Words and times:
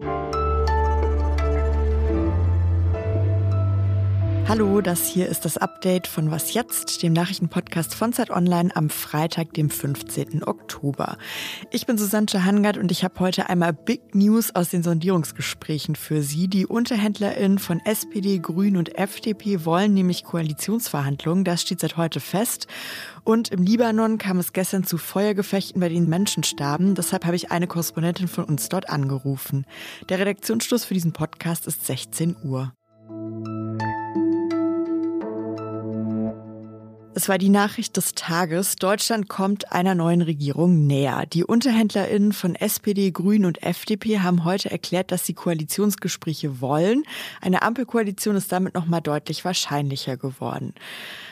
you 0.00 0.33
Hallo, 4.46 4.82
das 4.82 5.08
hier 5.08 5.26
ist 5.26 5.46
das 5.46 5.56
Update 5.56 6.06
von 6.06 6.30
Was 6.30 6.52
jetzt, 6.52 7.02
dem 7.02 7.14
Nachrichtenpodcast 7.14 7.94
von 7.94 8.12
Zeit 8.12 8.30
Online 8.30 8.76
am 8.76 8.90
Freitag, 8.90 9.54
dem 9.54 9.70
15. 9.70 10.44
Oktober. 10.44 11.16
Ich 11.70 11.86
bin 11.86 11.96
Susanne 11.96 12.44
Hangard 12.44 12.76
und 12.76 12.92
ich 12.92 13.04
habe 13.04 13.18
heute 13.20 13.48
einmal 13.48 13.72
Big 13.72 14.14
News 14.14 14.54
aus 14.54 14.68
den 14.68 14.82
Sondierungsgesprächen 14.82 15.96
für 15.96 16.22
Sie. 16.22 16.46
Die 16.46 16.66
UnterhändlerInnen 16.66 17.58
von 17.58 17.80
SPD, 17.86 18.38
Grünen 18.38 18.76
und 18.76 18.96
FDP 18.96 19.64
wollen 19.64 19.94
nämlich 19.94 20.24
Koalitionsverhandlungen. 20.24 21.44
Das 21.44 21.62
steht 21.62 21.80
seit 21.80 21.96
heute 21.96 22.20
fest. 22.20 22.66
Und 23.24 23.48
im 23.48 23.62
Libanon 23.64 24.18
kam 24.18 24.38
es 24.38 24.52
gestern 24.52 24.84
zu 24.84 24.98
Feuergefechten, 24.98 25.80
bei 25.80 25.88
denen 25.88 26.08
Menschen 26.08 26.44
starben. 26.44 26.94
Deshalb 26.94 27.24
habe 27.24 27.34
ich 27.34 27.50
eine 27.50 27.66
Korrespondentin 27.66 28.28
von 28.28 28.44
uns 28.44 28.68
dort 28.68 28.90
angerufen. 28.90 29.64
Der 30.10 30.18
Redaktionsschluss 30.18 30.84
für 30.84 30.94
diesen 30.94 31.12
Podcast 31.12 31.66
ist 31.66 31.86
16 31.86 32.36
Uhr. 32.44 32.74
Es 37.16 37.28
war 37.28 37.38
die 37.38 37.48
Nachricht 37.48 37.96
des 37.96 38.16
Tages. 38.16 38.74
Deutschland 38.74 39.28
kommt 39.28 39.70
einer 39.70 39.94
neuen 39.94 40.20
Regierung 40.20 40.88
näher. 40.88 41.26
Die 41.26 41.44
UnterhändlerInnen 41.44 42.32
von 42.32 42.56
SPD, 42.56 43.12
Grünen 43.12 43.44
und 43.44 43.62
FDP 43.62 44.18
haben 44.18 44.44
heute 44.44 44.72
erklärt, 44.72 45.12
dass 45.12 45.24
sie 45.24 45.32
Koalitionsgespräche 45.32 46.60
wollen. 46.60 47.04
Eine 47.40 47.62
Ampelkoalition 47.62 48.34
ist 48.34 48.50
damit 48.50 48.74
nochmal 48.74 49.00
deutlich 49.00 49.44
wahrscheinlicher 49.44 50.16
geworden. 50.16 50.74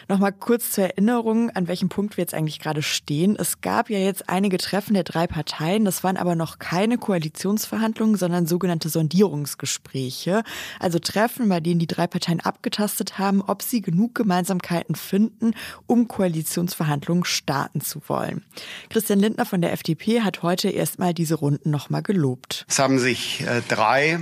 Nochmal 0.09 0.33
kurz 0.33 0.73
zur 0.73 0.85
Erinnerung, 0.85 1.51
an 1.51 1.69
welchem 1.69 1.89
Punkt 1.89 2.17
wir 2.17 2.23
jetzt 2.23 2.35
eigentlich 2.35 2.61
gerade 2.61 2.83
stehen. 2.83 3.35
Es 3.37 3.61
gab 3.61 3.91
ja 3.91 3.99
jetzt 3.99 4.29
einige 4.29 4.59
Treffen 4.59 4.95
der 4.95 5.05
drei 5.05 5.27
Parteien. 5.27 5.85
Das 5.85 6.05
waren 6.05 6.17
aber 6.17 6.37
noch 6.37 6.59
keine 6.59 6.99
Koalitionsverhandlungen, 6.99 8.17
sondern 8.17 8.47
sogenannte 8.47 8.89
Sondierungsgespräche. 8.89 10.43
Also 10.79 10.99
Treffen, 10.99 11.49
bei 11.49 11.61
denen 11.61 11.81
die 11.81 11.87
drei 11.87 12.07
Parteien 12.07 12.41
abgetastet 12.41 13.19
haben, 13.19 13.43
ob 13.43 13.63
sie 13.63 13.81
genug 13.81 14.15
Gemeinsamkeiten 14.15 14.95
finden, 14.95 15.55
um 15.87 16.09
Koalitionsverhandlungen 16.09 17.25
starten 17.25 17.81
zu 17.81 18.03
wollen. 18.09 18.45
Christian 18.91 19.19
Lindner 19.19 19.47
von 19.47 19.61
der 19.61 19.73
FDP 19.73 20.23
hat 20.23 20.43
heute 20.43 20.69
erstmal 20.69 21.15
diese 21.15 21.35
Runden 21.35 21.71
nochmal 21.71 22.03
gelobt. 22.03 22.65
Es 22.69 22.79
haben 22.79 22.99
sich 22.99 23.43
äh, 23.43 23.63
drei 23.69 24.21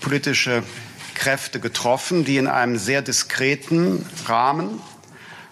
politische 0.00 0.62
Kräfte 1.14 1.60
getroffen, 1.60 2.24
die 2.24 2.36
in 2.36 2.46
einem 2.46 2.76
sehr 2.76 3.02
diskreten 3.02 4.04
Rahmen, 4.26 4.80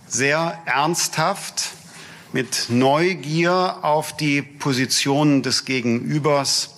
sehr 0.06 0.59
ernsthaft, 0.67 1.71
mit 2.33 2.67
Neugier 2.69 3.78
auf 3.83 4.17
die 4.17 4.43
Positionen 4.43 5.43
des 5.43 5.65
Gegenübers 5.65 6.75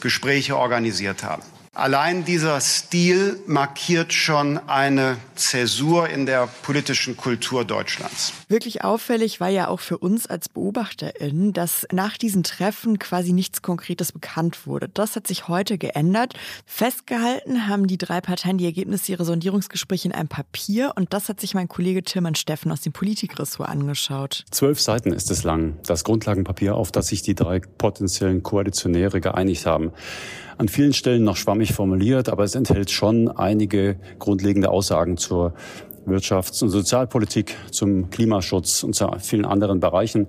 Gespräche 0.00 0.56
organisiert 0.56 1.22
haben. 1.22 1.42
Allein 1.76 2.24
dieser 2.24 2.58
Stil 2.62 3.38
markiert 3.46 4.14
schon 4.14 4.58
eine 4.66 5.18
Zäsur 5.34 6.08
in 6.08 6.24
der 6.24 6.48
politischen 6.62 7.18
Kultur 7.18 7.66
Deutschlands. 7.66 8.32
Wirklich 8.48 8.82
auffällig 8.82 9.40
war 9.40 9.50
ja 9.50 9.68
auch 9.68 9.80
für 9.80 9.98
uns 9.98 10.26
als 10.26 10.48
BeobachterInnen, 10.48 11.52
dass 11.52 11.86
nach 11.92 12.16
diesen 12.16 12.44
Treffen 12.44 12.98
quasi 12.98 13.34
nichts 13.34 13.60
Konkretes 13.60 14.12
bekannt 14.12 14.66
wurde. 14.66 14.88
Das 14.88 15.16
hat 15.16 15.26
sich 15.26 15.48
heute 15.48 15.76
geändert. 15.76 16.32
Festgehalten 16.64 17.68
haben 17.68 17.86
die 17.86 17.98
drei 17.98 18.22
Parteien 18.22 18.56
die 18.56 18.64
Ergebnisse 18.64 19.12
ihrer 19.12 19.26
Sondierungsgespräche 19.26 20.08
in 20.08 20.14
einem 20.14 20.28
Papier 20.28 20.94
und 20.96 21.12
das 21.12 21.28
hat 21.28 21.42
sich 21.42 21.52
mein 21.52 21.68
Kollege 21.68 22.02
Tilman 22.02 22.36
Steffen 22.36 22.72
aus 22.72 22.80
dem 22.80 22.94
Politikressort 22.94 23.68
angeschaut. 23.68 24.46
Zwölf 24.50 24.80
Seiten 24.80 25.12
ist 25.12 25.30
es 25.30 25.44
lang, 25.44 25.76
das 25.84 26.04
Grundlagenpapier, 26.04 26.74
auf 26.74 26.90
das 26.90 27.08
sich 27.08 27.20
die 27.20 27.34
drei 27.34 27.60
potenziellen 27.60 28.42
Koalitionäre 28.42 29.20
geeinigt 29.20 29.66
haben 29.66 29.92
an 30.58 30.68
vielen 30.68 30.92
Stellen 30.92 31.24
noch 31.24 31.36
schwammig 31.36 31.65
formuliert, 31.72 32.28
aber 32.28 32.44
es 32.44 32.54
enthält 32.54 32.90
schon 32.90 33.28
einige 33.28 33.96
grundlegende 34.18 34.70
Aussagen 34.70 35.16
zur 35.16 35.54
Wirtschafts- 36.06 36.62
und 36.62 36.70
Sozialpolitik, 36.70 37.56
zum 37.70 38.10
Klimaschutz 38.10 38.82
und 38.82 38.94
zu 38.94 39.08
vielen 39.20 39.44
anderen 39.44 39.80
Bereichen. 39.80 40.28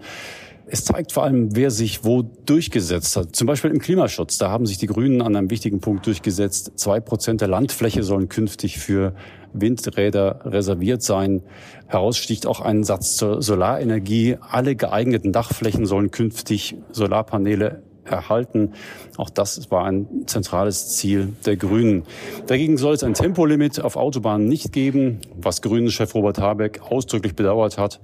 Es 0.70 0.84
zeigt 0.84 1.14
vor 1.14 1.24
allem, 1.24 1.56
wer 1.56 1.72
sich 1.72 2.03
wo 2.03 2.24
durchgesetzt 2.24 3.16
hat. 3.16 3.36
Zum 3.36 3.48
Beispiel 3.48 3.72
im 3.72 3.80
Klimaschutz. 3.80 4.38
Da 4.38 4.50
haben 4.50 4.66
sich 4.66 4.78
die 4.78 4.88
Grünen 4.88 5.22
an 5.22 5.36
einem 5.36 5.50
wichtigen 5.50 5.80
Punkt 5.80 6.06
durchgesetzt. 6.06 6.74
Zwei 6.75 7.00
Prozent 7.00 7.40
der 7.40 7.48
Landfläche 7.48 8.04
sollen 8.04 8.28
künftig 8.28 8.78
für 8.78 9.14
Windräder 9.54 10.42
reserviert 10.44 11.02
sein. 11.04 11.42
Heraussticht 11.88 12.46
auch 12.46 12.59
ein 12.59 12.84
Satz 12.84 13.16
zur 13.16 13.42
Solarenergie. 13.42 14.38
Alle 14.42 14.75
geeigneten 14.75 15.31
Dachflächen 15.31 15.86
sollen 15.86 16.12
künftig 16.12 16.75
Solarpaneele 16.92 17.84
erhalten. 18.09 18.73
Auch 19.18 19.29
das 19.29 19.69
war 19.72 19.85
ein 19.85 20.07
zentrales 20.25 20.95
Ziel 20.95 21.34
der 21.45 21.57
Grünen. 21.57 22.03
Dagegen 22.47 22.78
soll 22.78 22.94
es 22.94 23.03
ein 23.03 23.13
Tempolimit 23.13 23.79
auf 23.79 23.95
Autobahnen 23.95 24.47
nicht 24.47 24.72
geben, 24.72 25.19
was 25.35 25.62
Grünen-Chef 25.62 26.13
Robert 26.16 26.40
Habeck 26.40 26.81
ausdrücklich 26.81 27.35
bedauert 27.35 27.78
hat. 27.78 28.00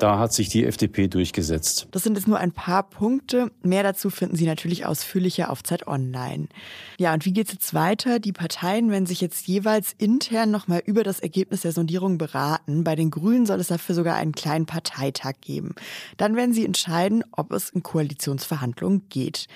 Da 0.00 0.18
hat 0.18 0.32
sich 0.32 0.48
die 0.48 0.64
FDP 0.64 1.08
durchgesetzt. 1.08 1.86
Das 1.90 2.04
sind 2.04 2.16
jetzt 2.16 2.26
nur 2.26 2.38
ein 2.38 2.52
paar 2.52 2.84
Punkte. 2.84 3.50
Mehr 3.62 3.82
dazu 3.82 4.08
finden 4.08 4.34
Sie 4.34 4.46
natürlich 4.46 4.86
ausführlicher 4.86 5.50
auf 5.50 5.62
Zeit 5.62 5.86
Online. 5.86 6.48
Ja, 6.96 7.12
und 7.12 7.26
wie 7.26 7.34
geht 7.34 7.48
es 7.48 7.52
jetzt 7.52 7.74
weiter? 7.74 8.18
Die 8.18 8.32
Parteien 8.32 8.90
werden 8.90 9.04
sich 9.04 9.20
jetzt 9.20 9.46
jeweils 9.46 9.94
intern 9.98 10.50
nochmal 10.50 10.82
über 10.86 11.04
das 11.04 11.20
Ergebnis 11.20 11.60
der 11.60 11.72
Sondierung 11.72 12.16
beraten. 12.16 12.82
Bei 12.82 12.96
den 12.96 13.10
Grünen 13.10 13.44
soll 13.44 13.60
es 13.60 13.66
dafür 13.66 13.94
sogar 13.94 14.16
einen 14.16 14.32
kleinen 14.32 14.64
Parteitag 14.64 15.34
geben. 15.42 15.74
Dann 16.16 16.34
werden 16.34 16.54
sie 16.54 16.64
entscheiden, 16.64 17.22
ob 17.32 17.52
es 17.52 17.68
in 17.68 17.82
Koalitionsverhandlungen 17.82 19.02
geht. 19.10 19.48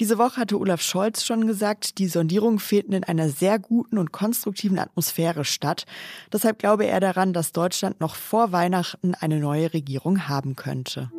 Diese 0.00 0.18
Woche 0.18 0.40
hatte 0.40 0.58
Olaf 0.58 0.82
Scholz 0.82 1.24
schon 1.24 1.46
gesagt, 1.46 1.98
die 1.98 2.08
Sondierungen 2.08 2.58
fehlten 2.58 2.92
in 2.92 3.04
einer 3.04 3.28
sehr 3.28 3.60
guten 3.60 3.98
und 3.98 4.10
konstruktiven 4.10 4.80
Atmosphäre 4.80 5.44
statt. 5.44 5.86
Deshalb 6.32 6.58
glaube 6.58 6.86
er 6.86 6.98
daran, 6.98 7.32
dass 7.32 7.52
Deutschland 7.52 8.00
noch 8.00 8.16
vor 8.16 8.50
Weihnachten 8.50 9.14
eine 9.14 9.38
neue 9.38 9.72
Regierung 9.72 9.91
Regierung 9.92 10.26
haben 10.26 10.56
könnte. 10.56 11.10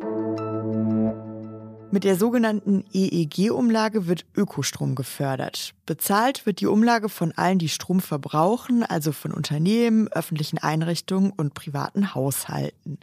Mit 1.92 2.02
der 2.02 2.16
sogenannten 2.16 2.84
EEG-Umlage 2.92 4.08
wird 4.08 4.26
Ökostrom 4.36 4.96
gefördert. 4.96 5.74
Bezahlt 5.86 6.44
wird 6.44 6.60
die 6.60 6.66
Umlage 6.66 7.08
von 7.08 7.30
allen, 7.30 7.60
die 7.60 7.68
Strom 7.68 8.00
verbrauchen, 8.00 8.82
also 8.82 9.12
von 9.12 9.32
Unternehmen, 9.32 10.08
öffentlichen 10.08 10.58
Einrichtungen 10.58 11.30
und 11.30 11.54
privaten 11.54 12.16
Haushalten. 12.16 12.98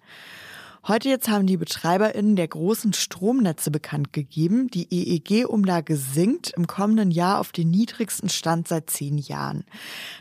Heute 0.88 1.10
jetzt 1.10 1.30
haben 1.30 1.46
die 1.46 1.58
BetreiberInnen 1.58 2.36
der 2.36 2.48
großen 2.48 2.94
Stromnetze 2.94 3.70
bekannt 3.70 4.14
gegeben, 4.14 4.68
die 4.68 4.88
EEG-Umlage 4.90 5.96
sinkt 5.96 6.54
im 6.58 6.66
kommenden 6.66 7.12
Jahr 7.12 7.40
auf 7.40 7.52
den 7.52 7.70
niedrigsten 7.70 8.30
Stand 8.30 8.68
seit 8.68 8.90
zehn 8.90 9.20
Jahren. 9.20 9.64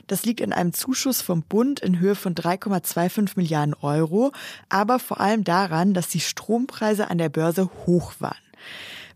Das 0.06 0.26
liegt 0.26 0.42
in 0.42 0.52
einem 0.52 0.74
Zuschuss 0.74 1.22
vom 1.22 1.42
Bund 1.42 1.80
in 1.80 1.98
Höhe 1.98 2.14
von 2.14 2.34
3,25 2.34 3.32
Milliarden 3.36 3.72
Euro, 3.80 4.32
aber 4.68 4.98
vor 4.98 5.18
allem 5.18 5.44
daran, 5.44 5.94
dass 5.94 6.08
die 6.08 6.20
Strompreise 6.20 7.08
an 7.08 7.16
der 7.16 7.30
Börse 7.30 7.70
hoch 7.86 8.12
waren. 8.18 8.36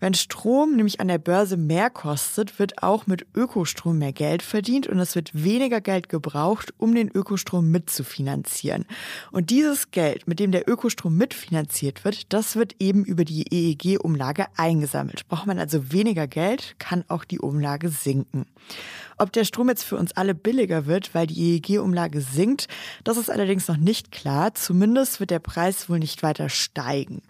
Wenn 0.05 0.13
Strom 0.13 0.77
nämlich 0.77 1.01
an 1.01 1.09
der 1.09 1.17
Börse 1.17 1.57
mehr 1.57 1.89
kostet, 1.89 2.59
wird 2.59 2.83
auch 2.83 3.07
mit 3.07 3.25
Ökostrom 3.35 3.97
mehr 3.97 4.13
Geld 4.13 4.43
verdient 4.43 4.87
und 4.87 4.99
es 4.99 5.15
wird 5.15 5.31
weniger 5.33 5.81
Geld 5.81 6.11
gebraucht, 6.11 6.75
um 6.77 6.95
den 6.95 7.09
Ökostrom 7.09 7.71
mitzufinanzieren. 7.71 8.85
Und 9.33 9.49
dieses 9.49 9.93
Geld, 9.93 10.29
mit 10.29 10.41
dem 10.41 10.53
der 10.53 10.69
Ökostrom 10.69 11.17
mitfinanziert 11.17 12.05
wird, 12.05 12.35
das 12.35 12.55
wird 12.55 12.75
eben 12.81 13.07
über 13.07 13.25
die 13.25 13.47
EEG-Umlage 13.51 14.45
eingesammelt. 14.59 15.27
Braucht 15.29 15.47
man 15.47 15.59
also 15.59 15.91
weniger 15.91 16.27
Geld, 16.27 16.75
kann 16.79 17.07
auch 17.09 17.25
die 17.25 17.39
Umlage 17.39 17.89
sinken. 17.89 18.45
Ob 19.17 19.33
der 19.33 19.45
Strom 19.45 19.69
jetzt 19.69 19.85
für 19.85 19.97
uns 19.97 20.13
alle 20.13 20.35
billiger 20.35 20.87
wird, 20.87 21.15
weil 21.15 21.27
die 21.27 21.55
EEG-Umlage 21.55 22.21
sinkt, 22.21 22.67
das 23.05 23.17
ist 23.17 23.31
allerdings 23.31 23.69
noch 23.69 23.77
nicht 23.77 24.11
klar. 24.11 24.55
Zumindest 24.55 25.21
wird 25.21 25.31
der 25.31 25.39
Preis 25.39 25.89
wohl 25.89 25.99
nicht 25.99 26.23
weiter 26.23 26.49
steigen. 26.49 27.23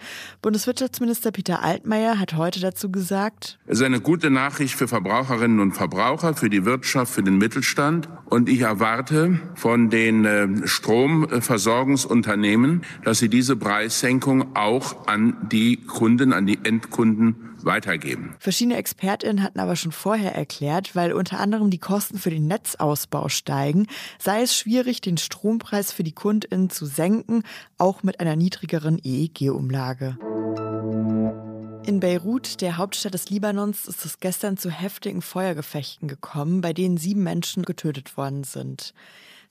Bundeswirtschaftsminister 0.43 1.31
Peter 1.31 1.63
Altmaier 1.63 2.19
hat 2.19 2.35
heute 2.35 2.64
dazu 2.65 2.91
gesagt, 2.91 3.61
Es 3.67 3.79
ist 3.79 3.85
eine 3.85 4.01
gute 4.01 4.31
Nachricht 4.31 4.75
für 4.75 4.89
Verbraucherinnen 4.89 5.61
und 5.61 5.73
Verbraucher, 5.73 6.35
für 6.35 6.51
die 6.51 6.65
Wirtschaft, 6.65 7.13
für 7.13 7.23
den 7.23 7.39
Mittelstand. 7.39 8.09
Und 8.25 8.49
ich 8.49 8.63
erwarte 8.63 9.39
von 9.55 9.91
den 9.91 10.25
äh, 10.25 10.67
Stromversorgungsunternehmen, 10.67 12.83
dass 13.05 13.19
sie 13.19 13.29
diese 13.29 13.57
Preissenkung 13.57 14.57
auch 14.57 15.07
an 15.07 15.37
die 15.53 15.77
Kunden, 15.77 16.33
an 16.33 16.47
die 16.47 16.59
Endkunden 16.65 17.55
weitergeben. 17.65 18.35
Verschiedene 18.39 18.77
ExpertInnen 18.77 19.43
hatten 19.43 19.61
aber 19.61 19.77
schon 19.77 19.93
vorher 19.93 20.35
erklärt, 20.35 20.97
weil 20.97 21.13
unter 21.13 21.41
anderem 21.41 21.71
die 21.71 21.79
Kosten 21.79 22.19
für 22.19 22.31
den 22.31 22.47
Netzausbau 22.47 23.29
steigen, 23.29 23.87
sei 24.19 24.43
es 24.43 24.57
schwierig, 24.57 25.01
den 25.01 25.17
Strompreis 25.17 25.93
für 25.93 26.05
die 26.05 26.13
KundInnen 26.13 26.71
zu 26.71 26.87
senken, 26.87 27.43
auch 27.79 28.03
mit 28.03 28.21
einer 28.21 28.37
niedrigeren 28.37 28.99
EEG-Umlage. 29.03 30.19
In 31.87 32.01
Beirut, 32.01 32.63
der 32.63 32.79
Hauptstadt 32.79 33.13
des 33.13 33.29
Libanons, 33.29 33.87
ist 33.87 34.07
es 34.07 34.19
gestern 34.19 34.57
zu 34.57 34.71
heftigen 34.71 35.21
Feuergefechten 35.21 36.09
gekommen, 36.09 36.63
bei 36.63 36.73
denen 36.73 36.97
sieben 36.97 37.23
Menschen 37.23 37.63
getötet 37.63 38.17
worden 38.17 38.43
sind. 38.43 38.95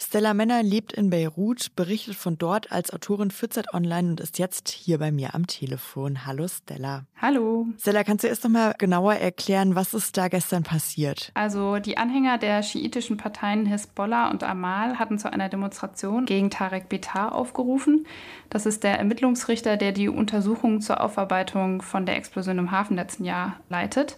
Stella 0.01 0.33
Männer 0.33 0.63
lebt 0.63 0.93
in 0.93 1.09
Beirut, 1.09 1.75
berichtet 1.75 2.15
von 2.15 2.37
dort 2.37 2.71
als 2.71 2.91
Autorin 2.91 3.31
für 3.31 3.49
Zeit 3.49 3.73
Online 3.73 4.11
und 4.11 4.19
ist 4.19 4.39
jetzt 4.39 4.69
hier 4.69 4.99
bei 4.99 5.11
mir 5.11 5.35
am 5.35 5.47
Telefon. 5.47 6.25
Hallo 6.25 6.47
Stella. 6.47 7.05
Hallo. 7.21 7.67
Stella, 7.79 8.03
kannst 8.03 8.23
du 8.23 8.27
erst 8.27 8.43
noch 8.43 8.51
mal 8.51 8.73
genauer 8.77 9.15
erklären, 9.15 9.75
was 9.75 9.93
ist 9.93 10.17
da 10.17 10.27
gestern 10.27 10.63
passiert? 10.63 11.31
Also 11.33 11.79
die 11.79 11.97
Anhänger 11.97 12.37
der 12.37 12.63
schiitischen 12.63 13.17
Parteien 13.17 13.65
Hisbollah 13.65 14.29
und 14.29 14.43
Amal 14.43 14.99
hatten 14.99 15.19
zu 15.19 15.31
einer 15.31 15.49
Demonstration 15.49 16.25
gegen 16.25 16.49
Tarek 16.49 16.89
Bitar 16.89 17.33
aufgerufen. 17.33 18.05
Das 18.49 18.65
ist 18.65 18.83
der 18.83 18.97
Ermittlungsrichter, 18.99 19.77
der 19.77 19.91
die 19.91 20.09
Untersuchung 20.09 20.81
zur 20.81 21.01
Aufarbeitung 21.01 21.81
von 21.81 22.05
der 22.05 22.17
Explosion 22.17 22.57
im 22.59 22.71
Hafen 22.71 22.95
letzten 22.95 23.25
Jahr 23.25 23.59
leitet. 23.69 24.17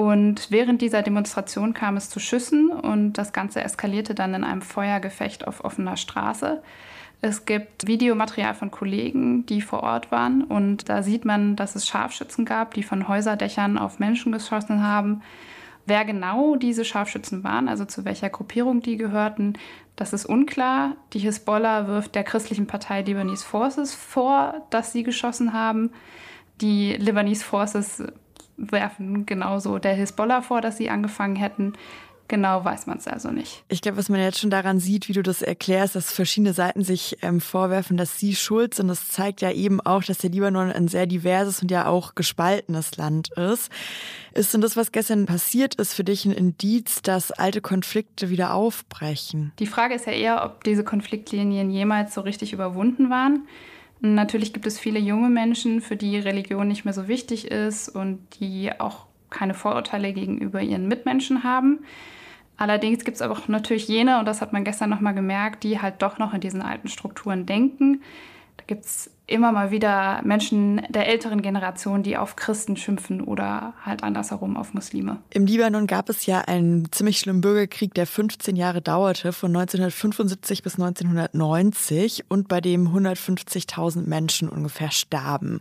Und 0.00 0.50
während 0.50 0.80
dieser 0.80 1.02
Demonstration 1.02 1.74
kam 1.74 1.98
es 1.98 2.08
zu 2.08 2.20
Schüssen 2.20 2.70
und 2.70 3.12
das 3.18 3.34
Ganze 3.34 3.62
eskalierte 3.62 4.14
dann 4.14 4.32
in 4.32 4.44
einem 4.44 4.62
Feuergefecht 4.62 5.46
auf 5.46 5.62
offener 5.62 5.98
Straße. 5.98 6.62
Es 7.20 7.44
gibt 7.44 7.86
Videomaterial 7.86 8.54
von 8.54 8.70
Kollegen, 8.70 9.44
die 9.44 9.60
vor 9.60 9.82
Ort 9.82 10.10
waren 10.10 10.42
und 10.42 10.88
da 10.88 11.02
sieht 11.02 11.26
man, 11.26 11.54
dass 11.54 11.74
es 11.74 11.86
Scharfschützen 11.86 12.46
gab, 12.46 12.72
die 12.72 12.82
von 12.82 13.08
Häuserdächern 13.08 13.76
auf 13.76 13.98
Menschen 13.98 14.32
geschossen 14.32 14.82
haben. 14.82 15.20
Wer 15.84 16.06
genau 16.06 16.56
diese 16.56 16.86
Scharfschützen 16.86 17.44
waren, 17.44 17.68
also 17.68 17.84
zu 17.84 18.06
welcher 18.06 18.30
Gruppierung 18.30 18.80
die 18.80 18.96
gehörten, 18.96 19.52
das 19.96 20.14
ist 20.14 20.24
unklar. 20.24 20.96
Die 21.12 21.18
Hisbollah 21.18 21.88
wirft 21.88 22.14
der 22.14 22.24
christlichen 22.24 22.66
Partei 22.66 23.02
Lebanese 23.02 23.44
Forces 23.44 23.94
vor, 23.94 24.66
dass 24.70 24.92
sie 24.92 25.02
geschossen 25.02 25.52
haben. 25.52 25.90
Die 26.62 26.94
Lebanese 26.94 27.44
Forces 27.44 28.02
werfen 28.60 29.26
genauso 29.26 29.78
der 29.78 29.94
Hisbollah 29.94 30.42
vor, 30.42 30.60
dass 30.60 30.76
sie 30.76 30.90
angefangen 30.90 31.36
hätten. 31.36 31.74
Genau 32.30 32.64
weiß 32.64 32.86
man 32.86 32.98
es 32.98 33.08
also 33.08 33.32
nicht. 33.32 33.64
Ich 33.68 33.82
glaube, 33.82 33.98
was 33.98 34.08
man 34.08 34.20
jetzt 34.20 34.38
schon 34.38 34.50
daran 34.50 34.78
sieht, 34.78 35.08
wie 35.08 35.14
du 35.14 35.20
das 35.20 35.42
erklärst, 35.42 35.96
dass 35.96 36.12
verschiedene 36.12 36.52
Seiten 36.52 36.84
sich 36.84 37.16
ähm, 37.22 37.40
vorwerfen, 37.40 37.96
dass 37.96 38.20
sie 38.20 38.36
schuld 38.36 38.72
sind. 38.74 38.86
Das 38.86 39.08
zeigt 39.08 39.40
ja 39.40 39.50
eben 39.50 39.80
auch, 39.80 40.04
dass 40.04 40.18
der 40.18 40.30
Libanon 40.30 40.70
ein 40.70 40.86
sehr 40.86 41.06
diverses 41.06 41.60
und 41.60 41.72
ja 41.72 41.86
auch 41.86 42.14
gespaltenes 42.14 42.96
Land 42.96 43.30
ist. 43.32 43.68
Ist 44.32 44.54
denn 44.54 44.60
das, 44.60 44.76
was 44.76 44.92
gestern 44.92 45.26
passiert 45.26 45.74
ist, 45.74 45.92
für 45.92 46.04
dich 46.04 46.24
ein 46.24 46.30
Indiz, 46.30 47.02
dass 47.02 47.32
alte 47.32 47.60
Konflikte 47.60 48.30
wieder 48.30 48.54
aufbrechen? 48.54 49.50
Die 49.58 49.66
Frage 49.66 49.94
ist 49.94 50.06
ja 50.06 50.12
eher, 50.12 50.44
ob 50.44 50.62
diese 50.62 50.84
Konfliktlinien 50.84 51.68
jemals 51.68 52.14
so 52.14 52.20
richtig 52.20 52.52
überwunden 52.52 53.10
waren. 53.10 53.48
Natürlich 54.00 54.52
gibt 54.52 54.66
es 54.66 54.78
viele 54.78 54.98
junge 54.98 55.28
Menschen, 55.28 55.80
für 55.80 55.96
die 55.96 56.18
Religion 56.18 56.68
nicht 56.68 56.84
mehr 56.84 56.94
so 56.94 57.06
wichtig 57.06 57.50
ist 57.50 57.88
und 57.88 58.20
die 58.40 58.70
auch 58.80 59.06
keine 59.28 59.54
Vorurteile 59.54 60.12
gegenüber 60.12 60.62
ihren 60.62 60.88
Mitmenschen 60.88 61.44
haben. 61.44 61.80
Allerdings 62.56 63.04
gibt 63.04 63.16
es 63.16 63.22
aber 63.22 63.34
auch 63.34 63.48
natürlich 63.48 63.88
jene, 63.88 64.18
und 64.18 64.26
das 64.26 64.40
hat 64.42 64.52
man 64.52 64.64
gestern 64.64 64.90
nochmal 64.90 65.14
gemerkt, 65.14 65.64
die 65.64 65.80
halt 65.80 66.02
doch 66.02 66.18
noch 66.18 66.34
in 66.34 66.40
diesen 66.40 66.62
alten 66.62 66.88
Strukturen 66.88 67.46
denken. 67.46 68.02
Da 68.56 68.64
gibt 68.66 68.84
es 68.84 69.10
immer 69.30 69.52
mal 69.52 69.70
wieder 69.70 70.20
Menschen 70.24 70.82
der 70.88 71.08
älteren 71.08 71.42
Generation, 71.42 72.02
die 72.02 72.16
auf 72.16 72.36
Christen 72.36 72.76
schimpfen 72.76 73.20
oder 73.20 73.74
halt 73.84 74.02
andersherum 74.02 74.56
auf 74.56 74.74
Muslime. 74.74 75.18
Im 75.30 75.46
Libanon 75.46 75.86
gab 75.86 76.08
es 76.08 76.26
ja 76.26 76.40
einen 76.40 76.90
ziemlich 76.90 77.18
schlimmen 77.18 77.40
Bürgerkrieg, 77.40 77.94
der 77.94 78.06
15 78.06 78.56
Jahre 78.56 78.82
dauerte, 78.82 79.32
von 79.32 79.50
1975 79.50 80.62
bis 80.62 80.74
1990 80.74 82.24
und 82.28 82.48
bei 82.48 82.60
dem 82.60 82.88
150.000 82.88 84.06
Menschen 84.06 84.48
ungefähr 84.48 84.90
starben. 84.90 85.60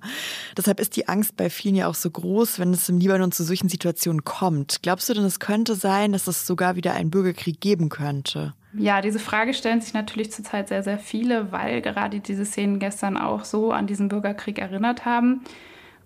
Deshalb 0.58 0.80
ist 0.80 0.96
die 0.96 1.08
Angst 1.08 1.38
bei 1.38 1.50
vielen 1.50 1.76
ja 1.76 1.88
auch 1.88 1.96
so 1.96 2.10
groß, 2.10 2.60
wenn 2.60 2.74
es 2.74 2.90
im 2.90 3.00
Libanon 3.00 3.32
zu 3.32 3.44
solchen 3.44 3.70
Situationen 3.70 4.24
kommt. 4.24 4.80
Glaubst 4.82 5.10
du 5.10 5.14
denn, 5.14 5.26
es 5.26 5.40
könnte 5.40 5.76
sein, 5.76 6.12
dass 6.12 6.28
es 6.28 6.48
sogar 6.48 6.76
wieder 6.76 6.94
einen 6.94 7.12
Bürgerkrieg 7.12 7.62
geben 7.62 7.90
könnte? 7.90 8.54
Ja, 8.74 9.02
diese 9.02 9.20
Frage 9.20 9.54
stellen 9.54 9.82
sich 9.82 9.94
natürlich 9.94 10.32
zurzeit 10.32 10.68
sehr, 10.68 10.84
sehr 10.84 11.00
viele, 11.00 11.52
weil 11.52 11.82
gerade 11.82 12.20
diese 12.20 12.46
Szenen 12.46 12.80
gestern 12.80 13.18
auch 13.18 13.44
so 13.44 13.72
an 13.72 13.88
diesen 13.88 14.10
Bürgerkrieg 14.10 14.60
erinnert 14.60 15.06
haben. 15.06 15.42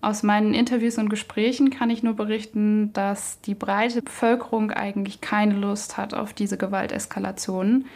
Aus 0.00 0.22
meinen 0.22 0.54
Interviews 0.54 0.98
und 0.98 1.08
Gesprächen 1.08 1.70
kann 1.70 1.90
ich 1.90 2.02
nur 2.02 2.14
berichten, 2.14 2.92
dass 2.92 3.40
die 3.40 3.54
breite 3.54 4.02
Bevölkerung 4.02 4.70
eigentlich 4.70 5.20
keine 5.20 5.54
Lust 5.54 5.96
hat 5.96 6.14
auf 6.14 6.32
diese 6.32 6.58
Gewalteskalationen. 6.58 7.86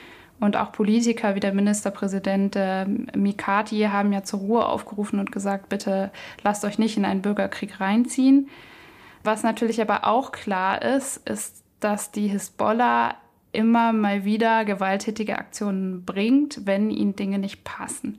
Und 0.41 0.57
auch 0.57 0.73
Politiker 0.73 1.35
wie 1.35 1.41
der 1.41 1.53
Ministerpräsident 1.53 2.55
äh, 2.57 2.87
Mikati 2.87 3.81
haben 3.81 4.13
ja 4.13 4.23
zur 4.23 4.41
Ruhe 4.41 4.67
aufgerufen 4.67 5.19
und 5.19 5.33
gesagt, 5.33 5.69
bitte 5.69 6.11
lasst 6.43 6.65
euch 6.65 6.79
nicht 6.79 6.97
in 6.97 7.05
einen 7.05 7.23
Bürgerkrieg 7.23 7.81
reinziehen. 7.81 8.49
Was 9.25 9.43
natürlich 9.43 9.81
aber 9.81 10.07
auch 10.07 10.31
klar 10.33 10.81
ist, 10.81 11.29
ist, 11.29 11.65
dass 11.81 12.13
die 12.13 12.29
Hisbollah 12.29 13.17
immer 13.53 13.93
mal 13.93 14.25
wieder 14.25 14.65
gewalttätige 14.65 15.39
Aktionen 15.39 16.05
bringt, 16.05 16.67
wenn 16.67 16.91
ihnen 16.91 17.17
Dinge 17.17 17.39
nicht 17.39 17.65
passen. 17.65 18.19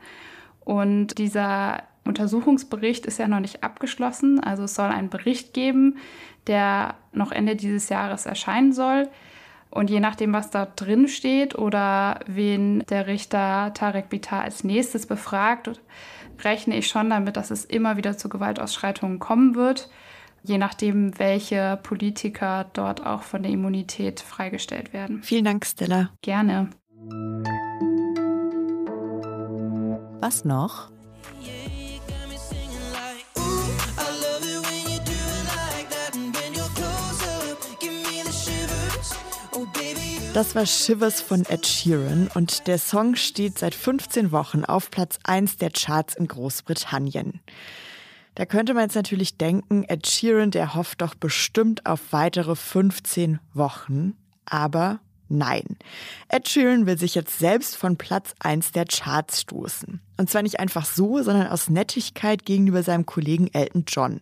Und 0.62 1.18
dieser 1.18 1.84
Untersuchungsbericht 2.06 3.06
ist 3.06 3.20
ja 3.20 3.28
noch 3.28 3.40
nicht 3.40 3.64
abgeschlossen. 3.64 4.40
Also 4.40 4.64
es 4.64 4.76
soll 4.76 4.90
einen 4.90 5.10
Bericht 5.10 5.54
geben, 5.54 5.98
der 6.48 6.96
noch 7.12 7.32
Ende 7.32 7.56
dieses 7.56 7.90
Jahres 7.90 8.26
erscheinen 8.26 8.74
soll. 8.74 9.08
Und 9.72 9.90
je 9.90 10.00
nachdem, 10.00 10.34
was 10.34 10.50
da 10.50 10.66
drin 10.66 11.08
steht 11.08 11.56
oder 11.56 12.22
wen 12.26 12.84
der 12.90 13.06
Richter 13.06 13.72
Tarek 13.76 14.10
Bitar 14.10 14.42
als 14.42 14.64
nächstes 14.64 15.06
befragt, 15.06 15.80
rechne 16.44 16.76
ich 16.78 16.88
schon 16.88 17.10
damit, 17.10 17.38
dass 17.38 17.52
es 17.52 17.66
immer 17.66 17.96
wieder 17.96 18.18
zu 18.18 18.30
Gewaltausschreitungen 18.30 19.20
kommen 19.20 19.56
wird 19.56 19.90
je 20.50 20.58
nachdem, 20.58 21.18
welche 21.20 21.80
Politiker 21.84 22.66
dort 22.74 23.06
auch 23.06 23.22
von 23.22 23.44
der 23.44 23.52
Immunität 23.52 24.20
freigestellt 24.20 24.92
werden. 24.92 25.22
Vielen 25.24 25.46
Dank, 25.46 25.66
Stella. 25.66 26.10
Gerne. 26.22 26.70
Was 30.20 30.44
noch? 30.44 30.90
Das 40.34 40.56
war 40.56 40.66
Shivers 40.66 41.22
von 41.22 41.44
Ed 41.46 41.66
Sheeran 41.66 42.30
und 42.34 42.68
der 42.68 42.78
Song 42.78 43.16
steht 43.16 43.58
seit 43.58 43.76
15 43.76 44.32
Wochen 44.32 44.64
auf 44.64 44.90
Platz 44.92 45.20
1 45.24 45.58
der 45.58 45.72
Charts 45.72 46.16
in 46.16 46.28
Großbritannien. 46.28 47.42
Da 48.40 48.46
könnte 48.46 48.74
man 48.74 48.84
jetzt 48.84 48.96
natürlich 48.96 49.36
denken, 49.36 49.84
Ed 49.84 50.08
Sheeran, 50.08 50.52
der 50.52 50.74
hofft 50.74 51.02
doch 51.02 51.14
bestimmt 51.14 51.86
auf 51.86 52.14
weitere 52.14 52.56
15 52.56 53.42
Wochen. 53.54 54.14
Aber 54.46 55.02
nein. 55.28 55.76
Ed 56.30 56.48
Sheeran 56.48 56.86
will 56.86 56.98
sich 56.98 57.16
jetzt 57.16 57.38
selbst 57.38 57.76
von 57.76 57.98
Platz 57.98 58.34
1 58.40 58.72
der 58.72 58.86
Charts 58.86 59.42
stoßen. 59.42 60.00
Und 60.20 60.30
zwar 60.30 60.42
nicht 60.42 60.60
einfach 60.60 60.84
so, 60.84 61.24
sondern 61.24 61.48
aus 61.48 61.70
Nettigkeit 61.70 62.46
gegenüber 62.46 62.84
seinem 62.84 63.06
Kollegen 63.06 63.48
Elton 63.54 63.86
John. 63.88 64.20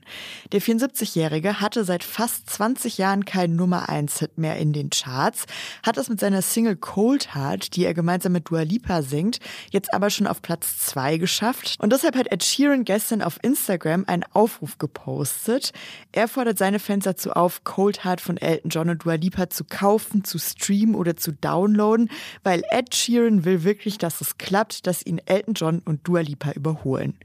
Der 0.52 0.62
74-Jährige 0.62 1.60
hatte 1.60 1.84
seit 1.86 2.04
fast 2.04 2.48
20 2.52 3.00
Jahren 3.00 3.26
keinen 3.26 3.56
Nummer 3.56 3.90
1-Hit 3.90 4.38
mehr 4.38 4.58
in 4.58 4.74
den 4.74 4.92
Charts, 4.92 5.46
hat 5.82 5.98
es 5.98 6.08
mit 6.08 6.20
seiner 6.20 6.44
Single 6.44 6.76
Cold 6.76 7.34
Heart, 7.34 7.76
die 7.76 7.84
er 7.84 7.96
gemeinsam 7.96 8.34
mit 8.34 8.48
Dua 8.48 8.62
Lipa 8.62 9.02
singt, 9.02 9.40
jetzt 9.72 9.92
aber 9.92 10.12
schon 10.12 10.28
auf 10.28 10.44
Platz 10.44 10.78
2 10.86 11.18
geschafft. 11.18 11.78
Und 11.80 11.92
deshalb 11.92 12.16
hat 12.16 12.32
Ed 12.32 12.44
Sheeran 12.44 12.84
gestern 12.86 13.24
auf 13.24 13.40
Instagram 13.42 14.04
einen 14.06 14.24
Aufruf 14.34 14.78
gepostet. 14.78 15.72
Er 16.12 16.28
fordert 16.28 16.60
seine 16.60 16.78
Fans 16.78 17.06
dazu 17.06 17.32
auf, 17.32 17.64
Cold 17.64 18.06
Heart 18.06 18.22
von 18.22 18.38
Elton 18.38 18.70
John 18.70 18.92
und 18.92 19.04
Dua 19.04 19.16
Lipa 19.16 19.50
zu 19.50 19.64
kaufen, 19.64 20.24
zu 20.24 20.38
streamen 20.38 20.94
oder 20.94 21.18
zu 21.18 21.32
downloaden, 21.32 22.12
weil 22.44 22.62
Ed 22.70 22.94
Sheeran 22.94 23.46
will 23.46 23.64
wirklich, 23.64 23.98
dass 23.98 24.22
es 24.22 24.38
klappt, 24.38 24.86
dass 24.86 25.04
ihn 25.04 25.20
Elton 25.26 25.56
John 25.56 25.87
und 25.88 26.08
Dua 26.08 26.22
Lipa 26.22 26.52
überholen. 26.52 27.16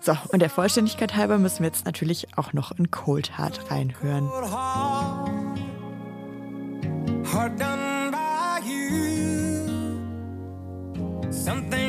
So, 0.00 0.16
und 0.28 0.40
der 0.40 0.50
Vollständigkeit 0.50 1.16
halber 1.16 1.38
müssen 1.38 1.60
wir 1.60 1.68
jetzt 1.68 1.86
natürlich 1.86 2.36
auch 2.36 2.52
noch 2.52 2.72
in 2.72 2.90
Cold 2.90 3.38
Heart 3.38 3.70
reinhören. 3.70 4.28
Hard 7.32 7.58
done 7.58 8.10
by 8.10 8.60
you. 8.68 9.64
Something's 11.30 11.83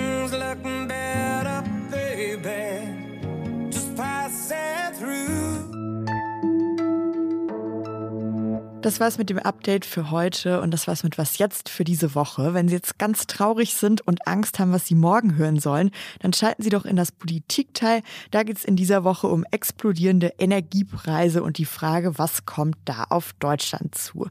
Das 8.86 9.00
war's 9.00 9.18
mit 9.18 9.32
dem 9.32 9.40
Update 9.40 9.84
für 9.84 10.12
heute 10.12 10.62
und 10.62 10.70
das 10.70 10.88
war's 10.88 11.02
mit 11.02 11.18
Was 11.18 11.40
jetzt 11.40 11.70
für 11.70 11.84
diese 11.84 12.14
Woche. 12.14 12.54
Wenn 12.54 12.68
Sie 12.68 12.76
jetzt 12.76 13.00
ganz 13.00 13.26
traurig 13.26 13.74
sind 13.74 14.06
und 14.06 14.28
Angst 14.28 14.60
haben, 14.60 14.72
was 14.74 14.86
Sie 14.86 14.94
morgen 14.94 15.38
hören 15.38 15.60
sollen, 15.60 15.90
dann 16.20 16.34
schalten 16.34 16.62
Sie 16.62 16.70
doch 16.70 16.86
in 16.86 16.96
das 16.96 17.12
Politikteil. 17.12 18.04
Da 18.30 18.44
geht's 18.44 18.64
in 18.64 18.76
dieser 18.76 19.04
Woche 19.04 19.26
um 19.26 19.44
explodierende 19.50 20.34
Energiepreise 20.38 21.42
und 21.42 21.58
die 21.58 21.66
Frage, 21.66 22.20
was 22.20 22.46
kommt 22.46 22.78
da 22.86 23.06
auf 23.10 23.34
Deutschland 23.40 23.96
zu. 23.96 24.30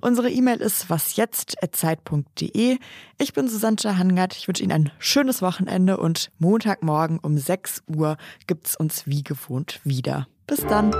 Unsere 0.00 0.30
E-Mail 0.30 0.58
ist 0.58 0.88
wasjetzt.zeit.de. 0.88 2.78
Ich 3.18 3.32
bin 3.32 3.48
Susanne 3.48 3.98
Hangard. 3.98 4.36
Ich 4.36 4.46
wünsche 4.46 4.62
Ihnen 4.62 4.70
ein 4.70 4.92
schönes 5.00 5.42
Wochenende 5.42 5.96
und 5.96 6.30
Montagmorgen 6.38 7.18
um 7.18 7.36
6 7.36 7.82
Uhr 7.88 8.18
gibt's 8.46 8.76
uns 8.76 9.08
wie 9.08 9.24
gewohnt 9.24 9.80
wieder. 9.82 10.28
Bis 10.46 10.60
dann. 10.60 10.92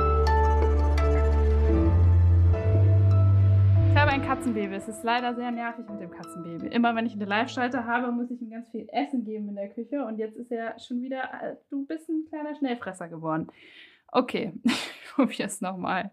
Mein 4.16 4.26
Katzenbaby. 4.26 4.74
Es 4.74 4.88
ist 4.88 5.04
leider 5.04 5.34
sehr 5.34 5.50
nervig 5.50 5.84
mit 5.90 6.00
dem 6.00 6.10
Katzenbaby. 6.10 6.68
Immer 6.68 6.96
wenn 6.96 7.04
ich 7.04 7.12
eine 7.12 7.26
Live-Schalte 7.26 7.84
habe, 7.84 8.10
muss 8.12 8.30
ich 8.30 8.40
ihm 8.40 8.48
ganz 8.48 8.66
viel 8.70 8.88
Essen 8.90 9.24
geben 9.24 9.50
in 9.50 9.56
der 9.56 9.68
Küche. 9.68 10.06
Und 10.06 10.16
jetzt 10.18 10.36
ist 10.36 10.50
er 10.50 10.78
schon 10.78 11.02
wieder, 11.02 11.24
äh, 11.42 11.56
du 11.68 11.84
bist 11.84 12.08
ein 12.08 12.24
kleiner 12.26 12.54
Schnellfresser 12.54 13.08
geworden. 13.08 13.48
Okay, 14.10 14.54
ich 14.64 15.12
probiere 15.14 15.48
es 15.48 15.60
nochmal. 15.60 16.12